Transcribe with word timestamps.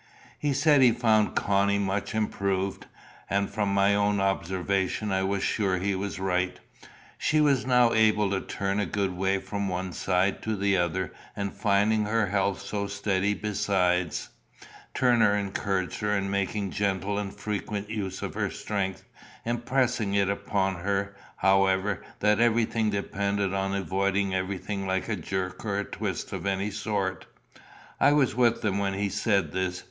He 0.39 0.51
said 0.53 0.81
he 0.81 0.91
found 0.93 1.35
Connie 1.35 1.77
much 1.77 2.15
improved; 2.15 2.87
and, 3.29 3.51
from 3.51 3.71
my 3.71 3.93
own 3.93 4.19
observations, 4.19 5.11
I 5.11 5.21
was 5.21 5.43
sure 5.43 5.77
he 5.77 5.93
was 5.93 6.19
right. 6.19 6.57
She 7.19 7.39
was 7.39 7.67
now 7.67 7.93
able 7.93 8.31
to 8.31 8.41
turn 8.41 8.79
a 8.79 8.87
good 8.87 9.15
way 9.15 9.37
from 9.37 9.69
one 9.69 9.93
side 9.93 10.41
to 10.41 10.55
the 10.55 10.75
other, 10.75 11.11
and 11.35 11.53
finding 11.53 12.05
her 12.05 12.25
health 12.25 12.63
so 12.63 12.87
steady 12.87 13.35
besides, 13.35 14.29
Turner 14.95 15.35
encouraged 15.35 15.99
her 15.99 16.17
in 16.17 16.31
making 16.31 16.71
gentle 16.71 17.19
and 17.19 17.31
frequent 17.31 17.91
use 17.91 18.23
of 18.23 18.33
her 18.33 18.49
strength, 18.49 19.03
impressing 19.45 20.15
it 20.15 20.31
upon 20.31 20.77
her, 20.77 21.15
however, 21.35 22.01
that 22.21 22.39
everything 22.39 22.89
depended 22.89 23.53
on 23.53 23.75
avoiding 23.75 24.33
everything 24.33 24.87
like 24.87 25.07
a 25.07 25.15
jerk 25.15 25.63
or 25.63 25.83
twist 25.83 26.33
of 26.33 26.47
any 26.47 26.71
sort. 26.71 27.27
I 27.99 28.13
was 28.13 28.33
with 28.33 28.63
them 28.63 28.79
when 28.79 28.95
he 28.95 29.07
said 29.09 29.51
this. 29.51 29.79